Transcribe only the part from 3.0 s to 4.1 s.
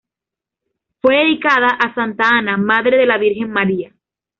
la virgen María.